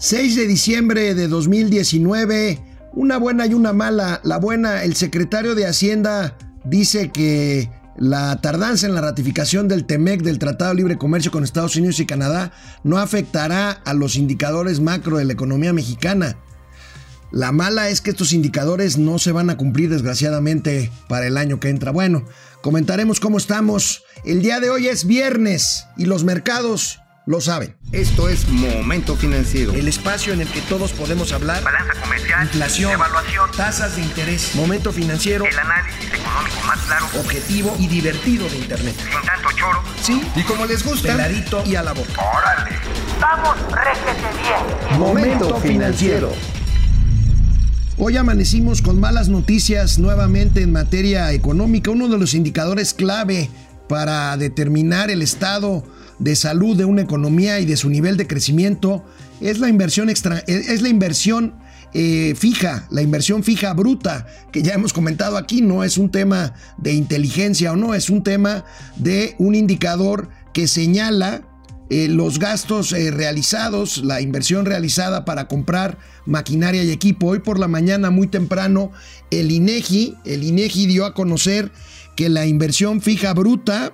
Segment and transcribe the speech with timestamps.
[0.00, 2.58] 6 de diciembre de 2019,
[2.94, 4.22] una buena y una mala.
[4.24, 7.68] La buena, el secretario de Hacienda dice que
[7.98, 12.00] la tardanza en la ratificación del TEMEC, del Tratado de Libre Comercio con Estados Unidos
[12.00, 12.50] y Canadá,
[12.82, 16.38] no afectará a los indicadores macro de la economía mexicana.
[17.30, 21.60] La mala es que estos indicadores no se van a cumplir desgraciadamente para el año
[21.60, 21.90] que entra.
[21.90, 22.24] Bueno,
[22.62, 24.02] comentaremos cómo estamos.
[24.24, 27.76] El día de hoy es viernes y los mercados lo saben.
[27.92, 29.72] Esto es Momento Financiero.
[29.72, 31.62] El espacio en el que todos podemos hablar.
[31.62, 32.44] Balanza comercial.
[32.44, 32.92] Inflación.
[32.92, 33.50] Evaluación.
[33.56, 34.54] Tasas de interés.
[34.54, 35.44] Momento Financiero.
[35.44, 37.06] El análisis económico más claro.
[37.18, 38.94] Objetivo y divertido de Internet.
[38.96, 39.82] Sin tanto choro.
[40.02, 40.22] Sí.
[40.34, 41.08] Y como les gusta.
[41.08, 42.10] Peladito y a la boca.
[42.18, 42.76] Órale.
[43.20, 44.98] Vamos, réjete bien.
[44.98, 46.32] Momento Financiero.
[47.98, 51.90] Hoy amanecimos con malas noticias nuevamente en materia económica.
[51.90, 53.50] Uno de los indicadores clave
[53.88, 55.84] para determinar el estado
[56.20, 59.04] de salud de una economía y de su nivel de crecimiento
[59.40, 61.54] es la inversión extra, es la inversión
[61.92, 66.54] eh, fija, la inversión fija bruta, que ya hemos comentado aquí, no es un tema
[66.76, 71.42] de inteligencia o no, es un tema de un indicador que señala
[71.88, 77.26] eh, los gastos eh, realizados, la inversión realizada para comprar maquinaria y equipo.
[77.26, 78.92] Hoy por la mañana, muy temprano,
[79.32, 81.72] el INEGI, el INEGI dio a conocer
[82.14, 83.92] que la inversión fija bruta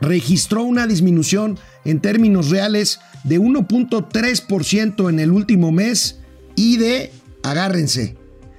[0.00, 6.20] registró una disminución en términos reales de 1.3% en el último mes
[6.56, 8.16] y de, agárrense,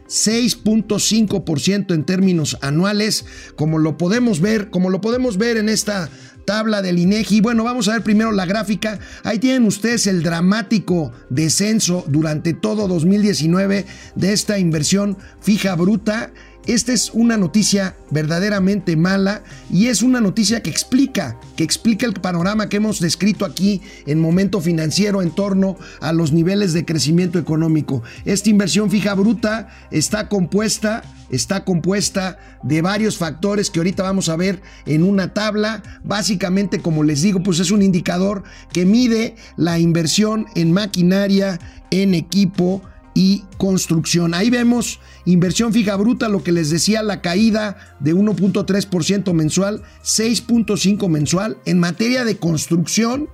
[0.08, 3.26] 6.5% en términos anuales,
[3.56, 6.10] como lo podemos ver, como lo podemos ver en esta
[6.46, 7.42] tabla del INEGI.
[7.42, 9.00] Bueno, vamos a ver primero la gráfica.
[9.24, 16.32] Ahí tienen ustedes el dramático descenso durante todo 2019 de esta inversión fija bruta
[16.68, 22.14] esta es una noticia verdaderamente mala y es una noticia que explica, que explica el
[22.14, 27.40] panorama que hemos descrito aquí en momento financiero en torno a los niveles de crecimiento
[27.40, 28.04] económico.
[28.26, 34.36] Esta inversión fija bruta está compuesta está compuesta de varios factores que ahorita vamos a
[34.36, 35.82] ver en una tabla.
[36.04, 41.60] Básicamente, como les digo, pues es un indicador que mide la inversión en maquinaria,
[41.92, 42.82] en equipo,
[43.16, 44.36] y construcción.
[44.36, 51.10] Ahí vemos inversión fija bruta, lo que les decía, la caída de 1.3% mensual, 6.5%
[51.10, 51.58] mensual.
[51.66, 53.30] En materia de construcción,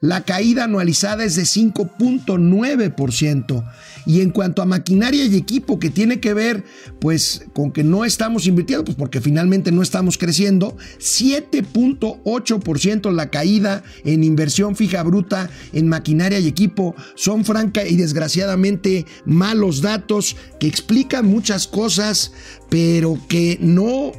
[0.00, 3.70] la caída anualizada es de 5.9%.
[4.06, 6.64] Y en cuanto a maquinaria y equipo, que tiene que ver
[7.00, 13.82] pues con que no estamos invirtiendo, pues porque finalmente no estamos creciendo, 7.8% la caída
[14.04, 16.94] en inversión fija bruta en maquinaria y equipo.
[17.14, 22.32] Son franca y desgraciadamente malos datos que explican muchas cosas,
[22.70, 24.12] pero que no,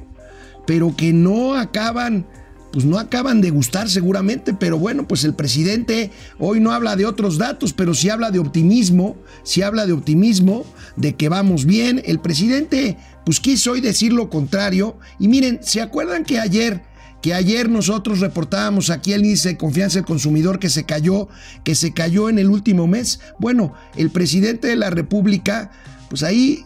[0.67, 2.27] pero que no acaban
[2.71, 7.05] pues no acaban de gustar seguramente, pero bueno, pues el presidente hoy no habla de
[7.05, 10.65] otros datos, pero sí habla de optimismo, sí habla de optimismo,
[10.95, 12.01] de que vamos bien.
[12.05, 16.81] El presidente pues quiso hoy decir lo contrario y miren, ¿se acuerdan que ayer
[17.21, 21.27] que ayer nosotros reportábamos aquí el índice de confianza del consumidor que se cayó,
[21.63, 23.19] que se cayó en el último mes?
[23.37, 25.71] Bueno, el presidente de la República
[26.09, 26.65] pues ahí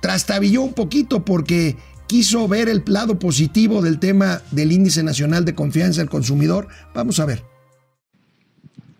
[0.00, 1.76] trastabilló un poquito porque
[2.12, 6.68] quiso ver el lado positivo del tema del índice nacional de confianza del consumidor.
[6.94, 7.42] Vamos a ver.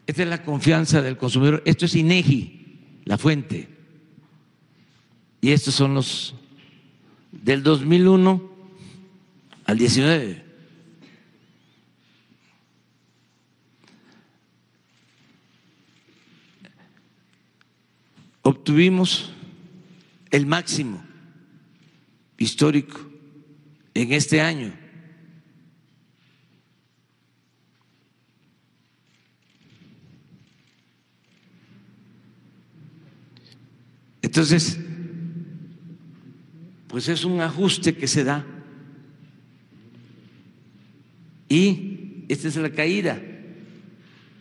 [0.07, 1.63] Esta es la confianza del consumidor.
[1.67, 3.69] Esto es INEGI, la fuente.
[5.43, 6.35] Y estos son los
[7.33, 8.51] del 2001
[9.67, 10.45] al 19.
[18.41, 19.35] Obtuvimos
[20.31, 21.12] el máximo
[22.43, 23.01] histórico
[23.95, 24.73] en este año.
[34.23, 34.79] Entonces,
[36.89, 38.47] pues es un ajuste que se da.
[41.49, 43.21] Y esta es la caída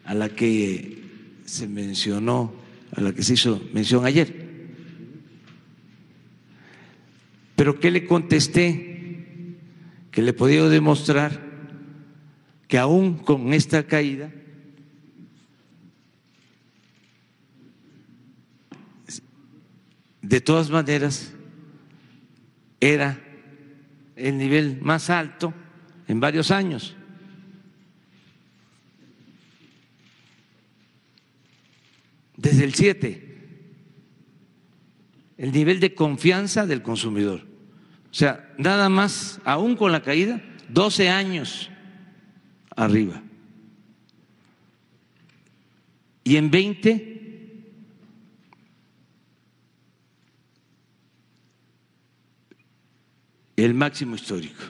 [0.06, 1.02] a la que
[1.46, 2.54] se mencionó,
[2.96, 4.41] a la que se hizo mención ayer.
[7.62, 9.56] Pero ¿qué le contesté?
[10.10, 11.40] Que le podía demostrar
[12.68, 14.32] que aún con esta caída,
[20.24, 21.36] de todas maneras,
[22.80, 23.22] era
[24.16, 25.54] el nivel más alto
[26.08, 26.96] en varios años.
[32.38, 33.38] Desde el 7,
[35.38, 37.51] el nivel de confianza del consumidor.
[38.12, 41.70] O sea, nada más, aún con la caída, 12 años
[42.76, 43.24] arriba.
[46.26, 47.12] Y en 20,
[53.56, 54.62] el máximo histórico.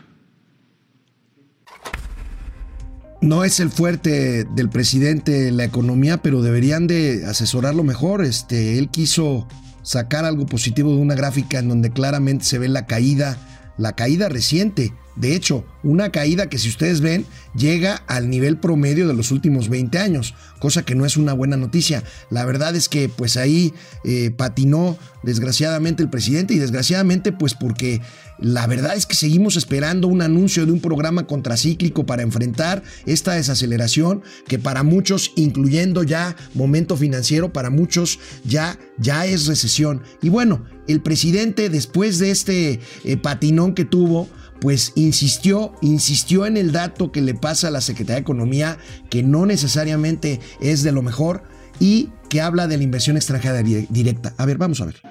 [3.21, 8.23] No es el fuerte del presidente la economía, pero deberían de asesorarlo mejor.
[8.23, 9.47] Este, él quiso
[9.83, 13.37] sacar algo positivo de una gráfica en donde claramente se ve la caída,
[13.77, 17.25] la caída reciente de hecho, una caída que si ustedes ven
[17.55, 21.57] llega al nivel promedio de los últimos 20 años, cosa que no es una buena
[21.57, 22.03] noticia.
[22.29, 23.73] La verdad es que pues ahí
[24.05, 28.01] eh, patinó desgraciadamente el presidente y desgraciadamente pues porque
[28.39, 33.33] la verdad es que seguimos esperando un anuncio de un programa contracíclico para enfrentar esta
[33.33, 40.01] desaceleración que para muchos, incluyendo ya momento financiero, para muchos ya, ya es recesión.
[40.23, 44.27] Y bueno, el presidente después de este eh, patinón que tuvo,
[44.61, 48.77] pues insistió, insistió en el dato que le pasa a la Secretaría de Economía,
[49.09, 51.43] que no necesariamente es de lo mejor
[51.79, 54.35] y que habla de la inversión extranjera directa.
[54.37, 55.01] A ver, vamos a ver.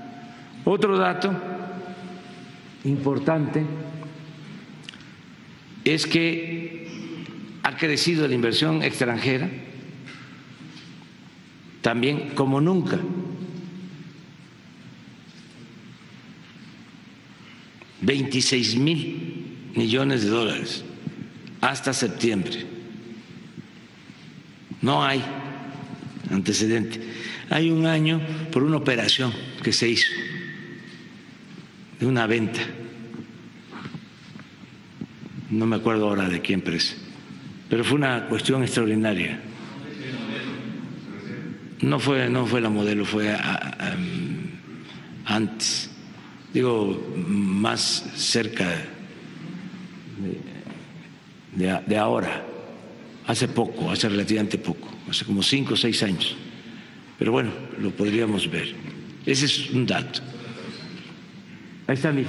[0.64, 1.32] Otro dato
[2.84, 3.66] importante
[5.84, 6.86] es que
[7.64, 9.50] ha crecido la inversión extranjera
[11.82, 13.00] también como nunca.
[18.02, 19.39] 26 mil
[19.74, 20.84] millones de dólares
[21.60, 22.66] hasta septiembre.
[24.82, 25.22] No hay
[26.30, 27.00] antecedente.
[27.50, 28.20] Hay un año
[28.52, 29.32] por una operación
[29.62, 30.12] que se hizo
[31.98, 32.60] de una venta.
[35.50, 36.94] No me acuerdo ahora de qué empresa,
[37.68, 39.40] pero fue una cuestión extraordinaria.
[41.80, 43.36] No fue, no fue la modelo, fue
[45.24, 45.90] antes
[46.52, 48.68] digo, más cerca
[51.54, 52.44] de, de, ahora,
[53.26, 56.36] hace poco, hace relativamente poco, hace como cinco o seis años.
[57.18, 58.74] Pero bueno, lo podríamos ver.
[59.26, 60.20] Ese es un dato.
[61.86, 62.24] Ahí está mi.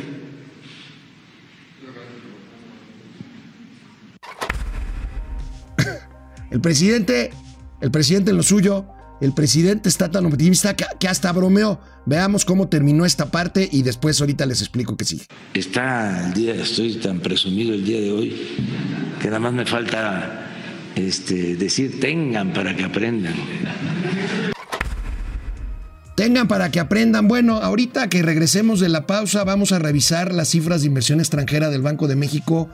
[6.50, 7.32] El presidente,
[7.80, 8.86] el presidente en lo suyo,
[9.22, 11.80] el presidente está tan optimista que, hasta bromeó.
[12.08, 15.22] Veamos cómo terminó esta parte y después ahorita les explico que sí.
[15.54, 18.36] Está el día, estoy tan presumido el día de hoy
[19.22, 20.48] que nada más me falta
[20.96, 23.36] este, decir tengan para que aprendan.
[26.16, 27.28] Tengan para que aprendan.
[27.28, 31.70] Bueno, ahorita que regresemos de la pausa vamos a revisar las cifras de inversión extranjera
[31.70, 32.70] del Banco de México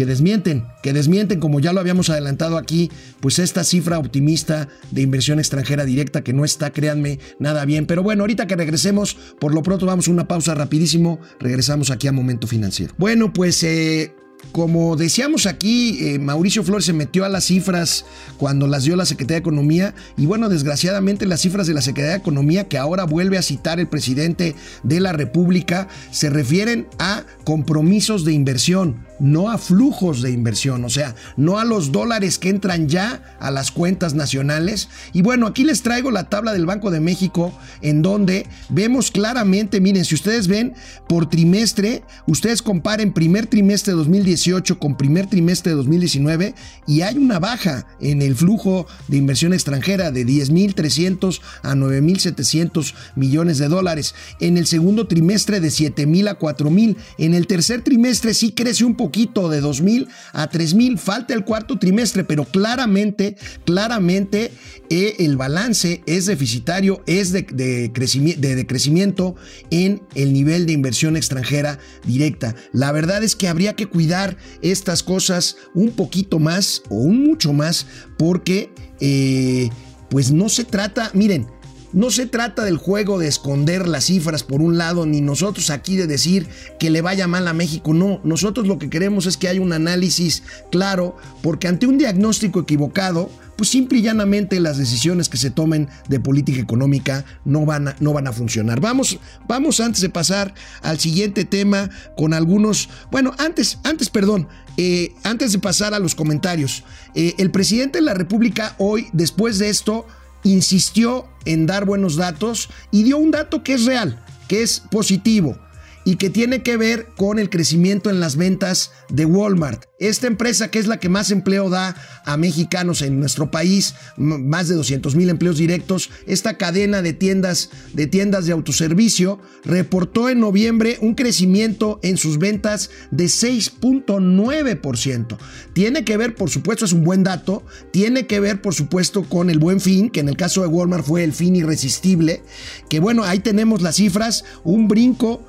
[0.00, 5.02] que desmienten, que desmienten, como ya lo habíamos adelantado aquí, pues esta cifra optimista de
[5.02, 7.84] inversión extranjera directa que no está, créanme, nada bien.
[7.84, 12.08] Pero bueno, ahorita que regresemos, por lo pronto vamos a una pausa rapidísimo, regresamos aquí
[12.08, 12.94] a Momento Financiero.
[12.96, 14.14] Bueno, pues eh,
[14.52, 18.04] como decíamos aquí, eh, Mauricio Flores se metió a las cifras
[18.36, 22.12] cuando las dio la Secretaría de Economía y bueno, desgraciadamente las cifras de la Secretaría
[22.12, 27.24] de Economía que ahora vuelve a citar el presidente de la República se refieren a
[27.44, 32.48] compromisos de inversión, no a flujos de inversión, o sea, no a los dólares que
[32.48, 34.88] entran ya a las cuentas nacionales.
[35.12, 37.52] Y bueno, aquí les traigo la tabla del Banco de México
[37.82, 40.74] en donde vemos claramente, miren, si ustedes ven
[41.08, 46.54] por trimestre, ustedes comparen primer trimestre de 2018 con primer trimestre de 2019
[46.86, 53.58] y hay una baja en el flujo de inversión extranjera de 10.300 a 9.700 millones
[53.58, 54.14] de dólares.
[54.40, 56.96] En el segundo trimestre de 7.000 a 4.000.
[57.18, 61.78] En el tercer trimestre sí crece un poquito de 2.000 a 3.000, falta el cuarto
[61.78, 64.52] trimestre, pero claramente, claramente
[64.90, 69.34] eh, el balance es deficitario, es de, de, de crecimiento
[69.70, 72.54] en el nivel de inversión extranjera directa.
[72.72, 74.19] La verdad es que habría que cuidar
[74.62, 77.86] estas cosas un poquito más o un mucho más
[78.18, 79.70] porque eh,
[80.08, 81.46] pues no se trata, miren,
[81.92, 85.96] no se trata del juego de esconder las cifras por un lado, ni nosotros aquí
[85.96, 86.46] de decir
[86.78, 87.94] que le vaya mal a México.
[87.94, 92.60] No, nosotros lo que queremos es que haya un análisis claro, porque ante un diagnóstico
[92.60, 97.88] equivocado, pues simple y llanamente las decisiones que se tomen de política económica no van
[97.88, 98.80] a, no van a funcionar.
[98.80, 105.12] Vamos, vamos antes de pasar al siguiente tema con algunos, bueno, antes, antes, perdón, eh,
[105.24, 109.68] antes de pasar a los comentarios, eh, el presidente de la República hoy, después de
[109.68, 110.06] esto,
[110.44, 115.58] insistió en dar buenos datos y dio un dato que es real, que es positivo
[116.04, 119.84] y que tiene que ver con el crecimiento en las ventas de Walmart.
[119.98, 124.68] Esta empresa que es la que más empleo da a mexicanos en nuestro país, más
[124.68, 130.40] de 200 mil empleos directos, esta cadena de tiendas, de tiendas de autoservicio reportó en
[130.40, 135.36] noviembre un crecimiento en sus ventas de 6.9%.
[135.74, 139.50] Tiene que ver, por supuesto, es un buen dato, tiene que ver, por supuesto, con
[139.50, 142.42] el buen fin, que en el caso de Walmart fue el fin irresistible,
[142.88, 145.44] que bueno, ahí tenemos las cifras, un brinco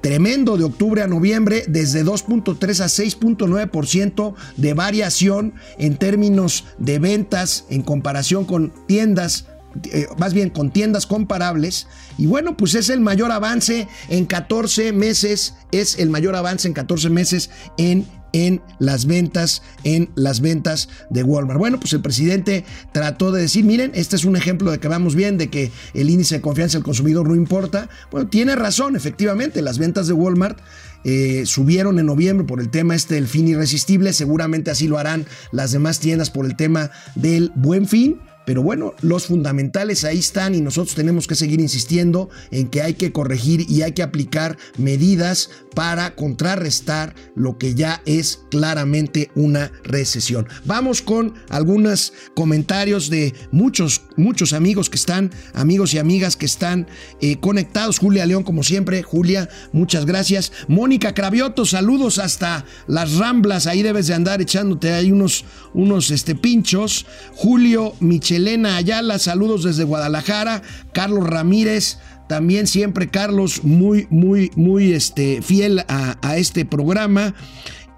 [0.00, 7.64] tremendo de octubre a noviembre, desde 2.3 a 6.9% de variación en términos de ventas
[7.70, 9.46] en comparación con tiendas
[9.92, 11.86] eh, más bien con tiendas comparables.
[12.16, 16.74] Y bueno, pues es el mayor avance en 14 meses, es el mayor avance en
[16.74, 21.58] 14 meses en en las ventas, en las ventas de Walmart.
[21.58, 25.14] Bueno, pues el presidente trató de decir, miren, este es un ejemplo de que vamos
[25.14, 27.88] bien, de que el índice de confianza del consumidor no importa.
[28.10, 30.58] Bueno, tiene razón, efectivamente, las ventas de Walmart
[31.04, 35.24] eh, subieron en noviembre por el tema este del fin irresistible, seguramente así lo harán
[35.50, 38.20] las demás tiendas por el tema del buen fin.
[38.44, 42.94] Pero bueno, los fundamentales ahí están y nosotros tenemos que seguir insistiendo en que hay
[42.94, 49.70] que corregir y hay que aplicar medidas para contrarrestar lo que ya es claramente una
[49.84, 50.48] recesión.
[50.64, 56.86] Vamos con algunos comentarios de muchos, muchos amigos que están, amigos y amigas que están
[57.20, 57.98] eh, conectados.
[57.98, 59.02] Julia León, como siempre.
[59.02, 60.50] Julia, muchas gracias.
[60.66, 63.66] Mónica Cravioto, saludos hasta las Ramblas.
[63.66, 67.04] Ahí debes de andar echándote ahí unos, unos este, pinchos.
[67.34, 70.62] Julio Michelena Ayala, saludos desde Guadalajara.
[70.94, 77.34] Carlos Ramírez, también siempre Carlos muy, muy, muy este, fiel a, este programa.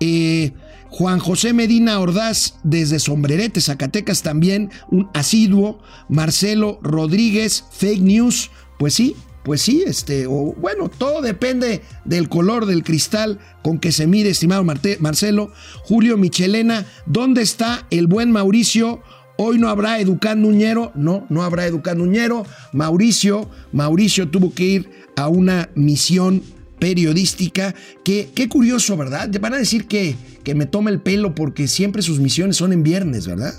[0.00, 0.52] Eh,
[0.90, 5.80] Juan José Medina Ordaz desde Sombrerete, Zacatecas también, un asiduo.
[6.08, 8.50] Marcelo Rodríguez, fake news.
[8.78, 9.16] Pues sí,
[9.48, 14.30] pues sí, este, o bueno, todo depende del color del cristal con que se mire,
[14.30, 15.52] estimado Marcelo.
[15.84, 19.02] Julio Michelena, ¿dónde está el buen Mauricio?
[19.40, 22.44] Hoy no habrá Educando Uñero, no, no habrá Educando Uñero.
[22.72, 26.42] Mauricio, Mauricio tuvo que ir a una misión
[26.80, 27.72] periodística.
[28.02, 29.30] Que, qué curioso, ¿verdad?
[29.40, 32.82] Van a decir que, que me tome el pelo porque siempre sus misiones son en
[32.82, 33.54] viernes, ¿verdad?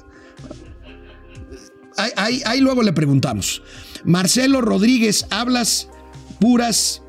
[2.18, 3.62] Ahí, ahí luego le preguntamos.
[4.04, 5.88] Marcelo Rodríguez, hablas
[6.42, 7.04] puras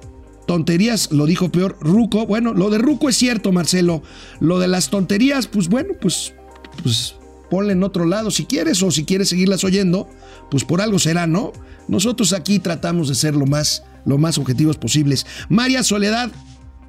[0.47, 2.25] tonterías, lo dijo peor Ruco.
[2.25, 4.05] Bueno, lo de Ruco es cierto, Marcelo.
[4.39, 6.35] Lo de las tonterías, pues bueno, pues,
[6.85, 7.17] pues
[7.51, 10.09] ponle en otro lado si quieres o si quieres seguirlas oyendo,
[10.51, 11.53] pues por algo será, ¿no?
[11.89, 15.27] Nosotros aquí tratamos de ser lo más, lo más objetivos posibles.
[15.49, 16.31] María Soledad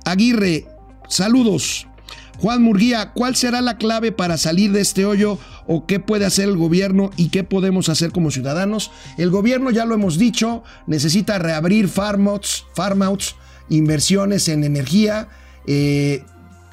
[0.06, 0.68] Aguirre,
[1.10, 1.88] saludos.
[2.39, 5.38] Juan Murguía, ¿cuál será la clave para salir de este hoyo
[5.68, 8.91] o qué puede hacer el gobierno y qué podemos hacer como ciudadanos?
[9.18, 13.36] El gobierno, ya lo hemos dicho, necesita reabrir farmouts, farmouts
[13.70, 15.30] inversiones en energía.
[15.68, 16.24] Eh,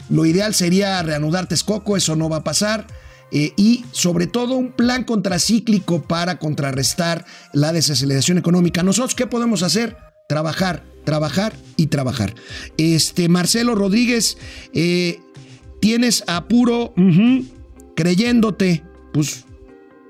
[0.09, 2.87] lo ideal sería reanudar Texcoco, eso no va a pasar.
[3.31, 8.83] Eh, y sobre todo un plan contracíclico para contrarrestar la desaceleración económica.
[8.83, 9.97] ¿Nosotros qué podemos hacer?
[10.29, 12.35] Trabajar, trabajar y trabajar.
[12.77, 14.39] Este, Marcelo Rodríguez,
[14.73, 15.21] eh,
[15.81, 16.95] tienes apuro
[17.95, 18.83] creyéndote,
[19.13, 19.45] pues,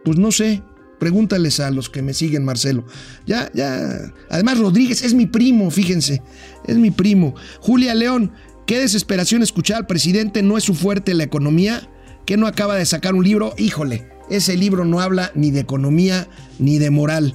[0.04, 0.62] pues no sé,
[0.98, 2.84] Pregúntales a los que me siguen, Marcelo.
[3.24, 4.12] Ya, ya.
[4.30, 6.22] Además, Rodríguez es mi primo, fíjense.
[6.66, 7.34] Es mi primo.
[7.60, 8.32] Julia León,
[8.66, 10.42] qué desesperación escuchar al presidente.
[10.42, 11.88] No es su fuerte la economía
[12.28, 16.28] que no acaba de sacar un libro, híjole, ese libro no habla ni de economía
[16.58, 17.32] ni de moral.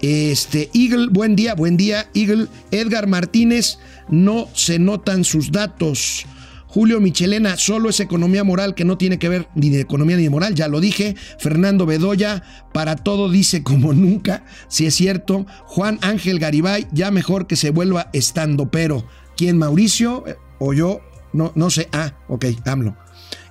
[0.00, 2.46] Este, Eagle, buen día, buen día, Eagle.
[2.70, 6.26] Edgar Martínez, no se notan sus datos.
[6.68, 10.22] Julio Michelena, solo es economía moral que no tiene que ver ni de economía ni
[10.22, 11.16] de moral, ya lo dije.
[11.40, 15.44] Fernando Bedoya, para todo dice como nunca, si es cierto.
[15.64, 20.22] Juan Ángel Garibay, ya mejor que se vuelva estando, pero ¿quién Mauricio
[20.60, 21.00] o yo?
[21.32, 21.88] No, no sé.
[21.90, 22.96] Ah, ok, AMLO.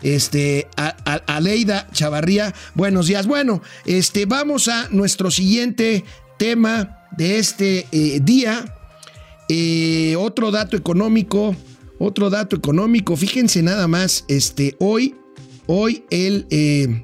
[0.02, 0.90] Este, a,
[1.28, 3.28] Aleida Chavarría, buenos días.
[3.28, 6.04] Bueno, este, vamos a nuestro siguiente
[6.38, 8.66] tema de este eh, día.
[9.48, 11.56] Eh, otro dato económico,
[12.00, 13.16] otro dato económico.
[13.16, 15.16] Fíjense nada más, este, hoy,
[15.68, 17.04] hoy el, eh,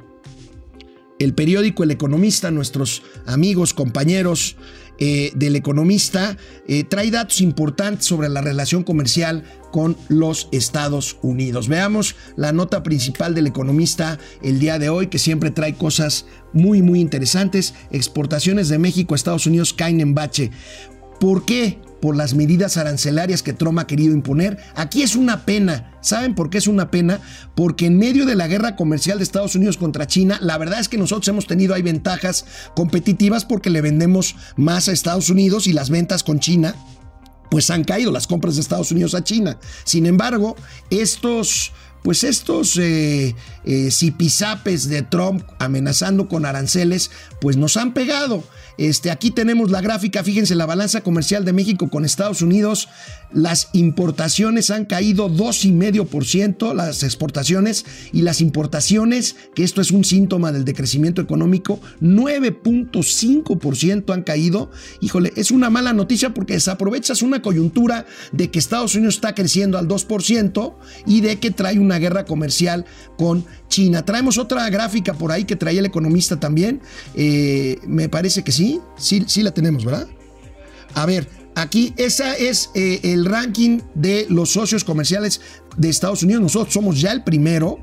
[1.20, 4.56] el periódico El Economista, nuestros amigos, compañeros,
[5.02, 6.38] del economista,
[6.90, 11.68] trae datos importantes sobre la relación comercial con los Estados Unidos.
[11.68, 16.84] Veamos la nota principal del economista el día de hoy, que siempre trae cosas muy,
[16.84, 17.74] muy interesantes.
[17.90, 20.52] Exportaciones de México a Estados Unidos caen en bache.
[21.20, 21.80] ¿Por qué?
[22.02, 24.58] Por las medidas arancelarias que Trump ha querido imponer.
[24.76, 25.98] Aquí es una pena.
[26.02, 27.20] ¿Saben por qué es una pena?
[27.56, 30.90] Porque en medio de la guerra comercial de Estados Unidos contra China, la verdad es
[30.90, 35.74] que nosotros hemos tenido ahí ventajas competitivas porque le vendemos más a Estados Unidos y
[35.74, 36.76] las ventas con China
[37.52, 39.60] pues han caído las compras de Estados Unidos a China.
[39.84, 40.56] Sin embargo,
[40.90, 48.44] estos pues estos eh, eh, zipizapes de Trump amenazando con aranceles, pues nos han pegado.
[48.78, 52.88] Este, aquí tenemos la gráfica, fíjense, la balanza comercial de México con Estados Unidos.
[53.34, 60.52] Las importaciones han caído 2,5%, las exportaciones y las importaciones, que esto es un síntoma
[60.52, 64.72] del decrecimiento económico, 9.5% han caído.
[65.00, 69.78] Híjole, es una mala noticia porque desaprovechas una coyuntura de que Estados Unidos está creciendo
[69.78, 70.76] al 2%
[71.06, 72.86] y de que trae una guerra comercial
[73.18, 74.06] con China.
[74.06, 76.82] Traemos otra gráfica por ahí que traía el economista también.
[77.16, 78.61] Eh, me parece que sí,
[78.98, 80.08] sí, sí la tenemos, ¿verdad?
[80.94, 85.42] A ver, aquí esa es eh, el ranking de los socios comerciales
[85.78, 86.42] de Estados Unidos.
[86.42, 87.80] Nosotros somos ya el primero.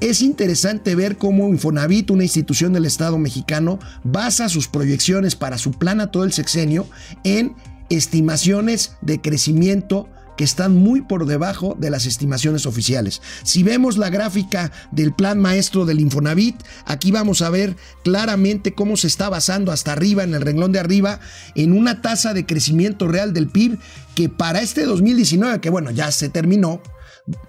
[0.00, 5.72] es interesante ver cómo Infonavit, una institución del Estado mexicano, basa sus proyecciones para su
[5.72, 6.86] plan a todo el sexenio
[7.24, 7.54] en
[7.90, 13.22] estimaciones de crecimiento que están muy por debajo de las estimaciones oficiales.
[13.42, 18.96] Si vemos la gráfica del plan maestro del Infonavit, aquí vamos a ver claramente cómo
[18.96, 21.20] se está basando hasta arriba, en el renglón de arriba,
[21.54, 23.78] en una tasa de crecimiento real del PIB
[24.14, 26.80] que para este 2019, que bueno, ya se terminó,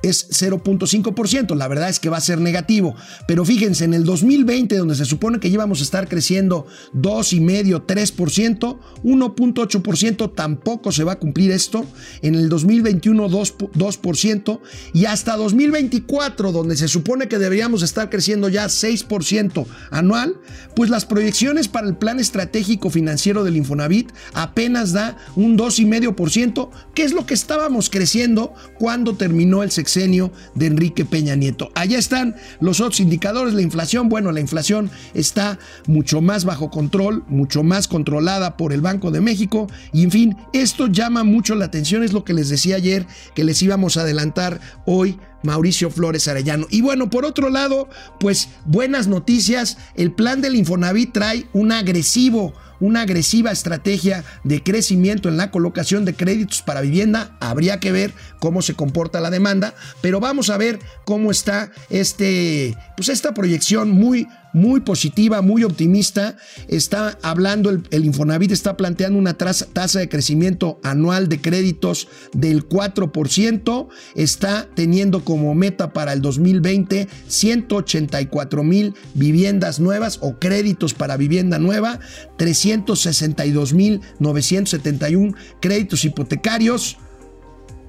[0.01, 1.55] es 0.5%.
[1.55, 2.95] La verdad es que va a ser negativo.
[3.27, 8.79] Pero fíjense, en el 2020, donde se supone que íbamos a estar creciendo 2,5%, 3%,
[9.03, 11.85] 1.8% tampoco se va a cumplir esto.
[12.21, 14.59] En el 2021, 2%, 2%.
[14.93, 20.37] Y hasta 2024, donde se supone que deberíamos estar creciendo ya 6% anual,
[20.75, 27.03] pues las proyecciones para el plan estratégico financiero del Infonavit apenas da un 2,5%, que
[27.03, 31.71] es lo que estábamos creciendo cuando terminó el sexenio de Enrique Peña Nieto.
[31.75, 37.23] Allá están los otros indicadores, la inflación, bueno, la inflación está mucho más bajo control,
[37.27, 41.65] mucho más controlada por el Banco de México y en fin, esto llama mucho la
[41.65, 46.27] atención, es lo que les decía ayer que les íbamos a adelantar hoy Mauricio Flores
[46.27, 46.67] Arellano.
[46.69, 47.87] Y bueno, por otro lado,
[48.19, 55.29] pues buenas noticias, el plan del Infonavit trae un agresivo una agresiva estrategia de crecimiento
[55.29, 57.35] en la colocación de créditos para vivienda.
[57.39, 62.77] Habría que ver cómo se comporta la demanda, pero vamos a ver cómo está este,
[62.95, 66.37] pues esta proyección muy muy positiva, muy optimista.
[66.69, 73.87] Está hablando, el, Infonavit está planteando una tasa de crecimiento anual de créditos del 4%.
[74.15, 81.59] Está teniendo como meta para el 2020 184 mil viviendas nuevas o créditos para vivienda
[81.59, 81.99] nueva,
[82.37, 86.97] 362 mil 971 créditos hipotecarios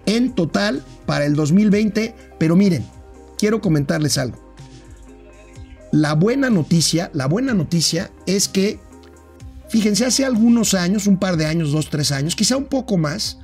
[0.07, 2.13] en total para el 2020.
[2.41, 2.85] Pero miren,
[3.39, 4.46] quiero comentarles algo.
[5.97, 8.79] La buena noticia, la buena noticia es que,
[9.71, 13.39] fíjense, hace algunos años, un par de años, dos, tres años, quizá un poco más,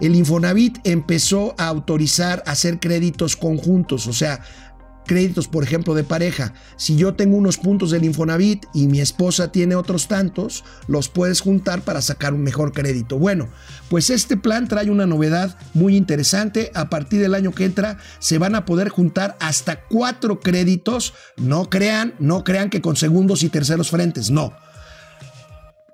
[0.00, 4.40] el Infonavit empezó a autorizar hacer créditos conjuntos, o sea,
[5.12, 6.54] créditos, por ejemplo, de pareja.
[6.76, 11.42] Si yo tengo unos puntos del Infonavit y mi esposa tiene otros tantos, los puedes
[11.42, 13.18] juntar para sacar un mejor crédito.
[13.18, 13.48] Bueno,
[13.90, 16.70] pues este plan trae una novedad muy interesante.
[16.74, 21.12] A partir del año que entra se van a poder juntar hasta cuatro créditos.
[21.36, 24.54] No crean, no crean que con segundos y terceros frentes, no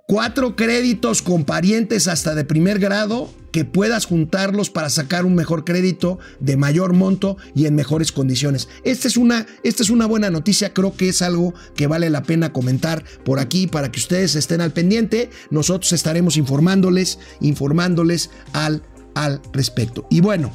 [0.09, 5.67] cuatro créditos con parientes hasta de primer grado que puedas juntarlos para sacar un mejor
[5.67, 8.71] crédito de mayor monto y en mejores condiciones.
[8.85, 12.23] Esta es una, esta es una buena noticia, creo que es algo que vale la
[12.23, 15.29] pena comentar por aquí para que ustedes estén al pendiente.
[15.51, 18.83] Nosotros estaremos informándoles, informándoles al,
[19.15, 20.07] al respecto.
[20.09, 20.51] Y bueno,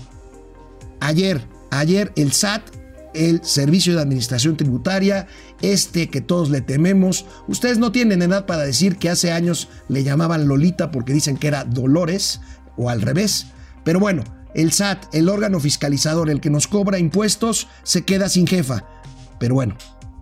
[1.00, 2.83] ayer, ayer el SAT
[3.14, 5.28] el Servicio de Administración Tributaria,
[5.62, 7.26] este que todos le tememos.
[7.48, 11.48] Ustedes no tienen edad para decir que hace años le llamaban Lolita porque dicen que
[11.48, 12.42] era Dolores
[12.78, 13.48] o al revés.
[13.84, 14.24] Pero bueno,
[14.54, 18.86] el SAT, el órgano fiscalizador, el que nos cobra impuestos, se queda sin jefa.
[19.40, 19.76] Pero bueno,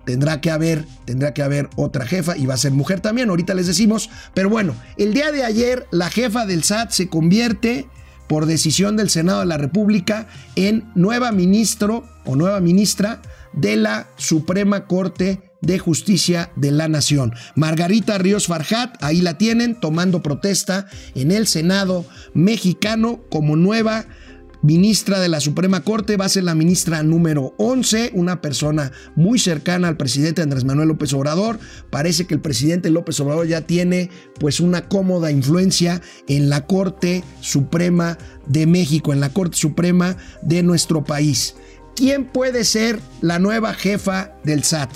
[0.06, 3.54] tendrá que haber, tendrá que haber otra jefa y va a ser mujer también, ahorita
[3.54, 7.88] les decimos, pero bueno, el día de ayer la jefa del SAT se convierte
[8.32, 14.08] por decisión del Senado de la República en nueva ministro o nueva ministra de la
[14.16, 17.34] Suprema Corte de Justicia de la Nación.
[17.56, 24.06] Margarita Ríos Farjat, ahí la tienen, tomando protesta en el Senado mexicano como nueva
[24.62, 29.40] ministra de la Suprema Corte, va a ser la ministra número 11, una persona muy
[29.40, 31.60] cercana al presidente Andrés Manuel López Obrador.
[31.90, 37.24] Parece que el presidente López Obrador ya tiene pues una cómoda influencia en la Corte
[37.40, 41.56] Suprema de México, en la Corte Suprema de nuestro país.
[41.96, 44.90] ¿Quién puede ser la nueva jefa del SAT?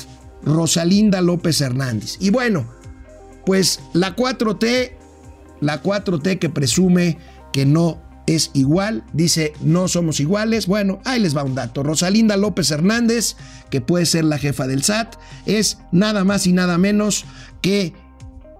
[0.43, 2.17] Rosalinda López Hernández.
[2.19, 2.67] Y bueno,
[3.45, 4.91] pues la 4T,
[5.59, 7.17] la 4T que presume
[7.51, 10.67] que no es igual, dice no somos iguales.
[10.67, 11.83] Bueno, ahí les va un dato.
[11.83, 13.35] Rosalinda López Hernández,
[13.69, 17.25] que puede ser la jefa del SAT, es nada más y nada menos
[17.61, 17.93] que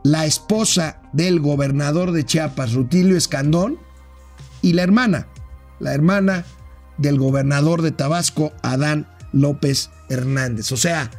[0.04, 3.80] la esposa del gobernador de Chiapas, Rutilio Escandón,
[4.62, 5.28] y la hermana,
[5.80, 6.46] la hermana
[6.98, 10.72] del gobernador de Tabasco, Adán López Hernández.
[10.72, 11.12] O sea,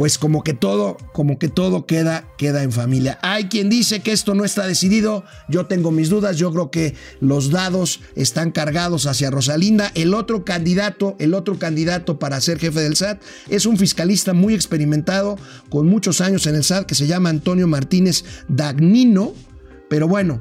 [0.00, 3.18] pues como que todo, como que todo queda, queda en familia.
[3.20, 6.94] Hay quien dice que esto no está decidido, yo tengo mis dudas, yo creo que
[7.20, 9.92] los dados están cargados hacia Rosalinda.
[9.94, 14.54] El otro candidato, el otro candidato para ser jefe del SAT es un fiscalista muy
[14.54, 15.36] experimentado,
[15.68, 19.34] con muchos años en el SAT, que se llama Antonio Martínez Dagnino,
[19.90, 20.40] pero bueno,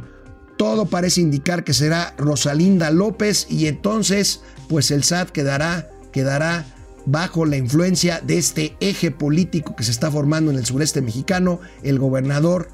[0.57, 6.78] todo parece indicar que será Rosalinda López y entonces pues el SAT quedará, quedará
[7.11, 11.59] bajo la influencia de este eje político que se está formando en el sureste mexicano,
[11.83, 12.69] el gobernador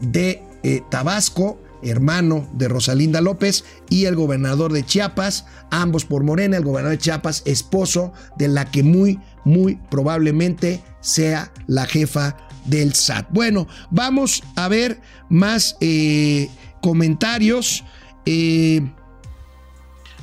[0.00, 6.56] de eh, Tabasco, hermano de Rosalinda López, y el gobernador de Chiapas, ambos por Morena,
[6.56, 12.94] el gobernador de Chiapas, esposo de la que muy, muy probablemente sea la jefa del
[12.94, 13.28] SAT.
[13.30, 16.48] Bueno, vamos a ver más eh,
[16.82, 17.84] comentarios.
[18.26, 18.82] Eh,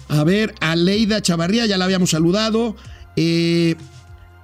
[0.09, 2.75] a ver, a Leida Chavarría, ya la habíamos saludado.
[3.19, 3.75] Eh,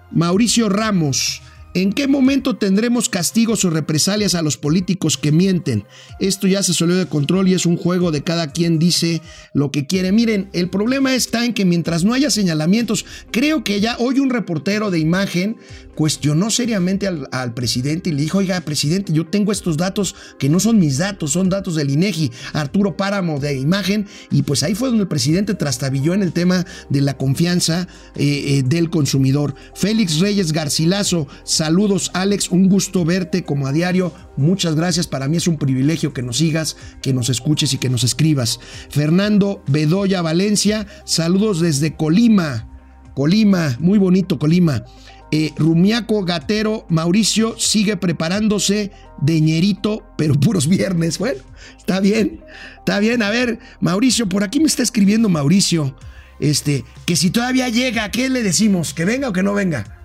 [0.09, 1.42] Mauricio Ramos,
[1.75, 5.85] ¿En qué momento tendremos castigos o represalias a los políticos que mienten?
[6.19, 9.21] Esto ya se salió de control y es un juego de cada quien dice
[9.53, 10.11] lo que quiere.
[10.11, 14.29] Miren, el problema está en que mientras no haya señalamientos, creo que ya hoy un
[14.29, 15.57] reportero de imagen
[15.95, 20.59] cuestionó seriamente al, presidente y le dijo, oiga, presidente, yo tengo estos datos que no
[20.59, 24.89] son mis datos, son datos del INEGI, Arturo Páramo de imagen, y pues ahí fue
[24.89, 29.55] donde el presidente trastabilló en el tema de la confianza eh, eh, del consumidor.
[29.75, 31.27] Félix Reyes Garcilaso,
[31.63, 34.11] Saludos Alex, un gusto verte como a diario.
[34.35, 37.87] Muchas gracias, para mí es un privilegio que nos sigas, que nos escuches y que
[37.87, 38.59] nos escribas.
[38.89, 42.67] Fernando Bedoya Valencia, saludos desde Colima.
[43.15, 44.83] Colima, muy bonito Colima.
[45.31, 51.17] Eh, Rumiaco Gatero Mauricio sigue preparándose de ñerito, pero puros viernes.
[51.17, 51.41] Bueno,
[51.77, 52.41] está bien,
[52.79, 53.21] está bien.
[53.21, 55.95] A ver, Mauricio, por aquí me está escribiendo Mauricio.
[56.41, 58.93] Este, que si todavía llega, ¿qué le decimos?
[58.93, 60.02] ¿Que venga o que no venga?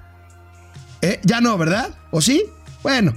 [1.03, 1.21] ¿Eh?
[1.25, 1.95] Ya no, ¿verdad?
[2.11, 2.45] ¿O sí?
[2.83, 3.15] Bueno,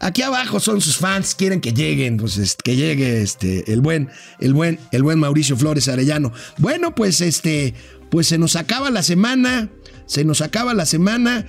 [0.00, 4.08] aquí abajo son sus fans, quieren que lleguen, pues que llegue este, el buen,
[4.40, 6.32] el buen, el buen Mauricio Flores Arellano.
[6.58, 7.74] Bueno, pues este,
[8.10, 9.70] pues se nos acaba la semana,
[10.06, 11.46] se nos acaba la semana.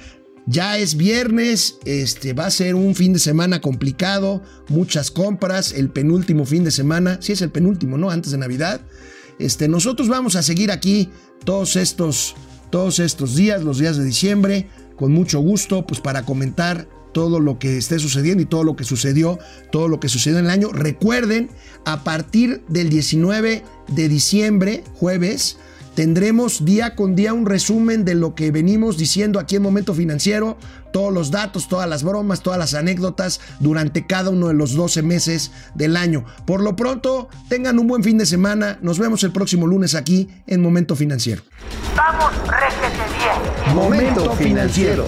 [0.47, 5.89] Ya es viernes, este va a ser un fin de semana complicado, muchas compras, el
[5.91, 8.09] penúltimo fin de semana, sí es el penúltimo, ¿no?
[8.09, 8.81] Antes de Navidad.
[9.37, 11.09] Este, nosotros vamos a seguir aquí
[11.45, 12.35] todos estos,
[12.71, 17.59] todos estos días, los días de diciembre con mucho gusto, pues para comentar todo lo
[17.59, 19.39] que esté sucediendo y todo lo que sucedió,
[19.71, 20.69] todo lo que sucedió en el año.
[20.71, 21.49] Recuerden,
[21.85, 25.57] a partir del 19 de diciembre, jueves,
[26.01, 30.57] tendremos día con día un resumen de lo que venimos diciendo aquí en Momento Financiero,
[30.91, 35.03] todos los datos, todas las bromas, todas las anécdotas durante cada uno de los 12
[35.03, 36.25] meses del año.
[36.47, 38.79] Por lo pronto, tengan un buen fin de semana.
[38.81, 41.43] Nos vemos el próximo lunes aquí en Momento Financiero.
[41.95, 43.75] Vamos, réjete bien.
[43.75, 45.05] Momento financiero.